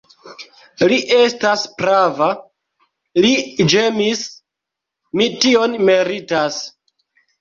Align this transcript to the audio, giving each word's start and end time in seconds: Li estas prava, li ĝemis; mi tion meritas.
Li 0.91 0.95
estas 1.17 1.65
prava, 1.81 2.29
li 3.25 3.33
ĝemis; 3.75 4.25
mi 5.23 5.29
tion 5.45 5.77
meritas. 5.91 6.63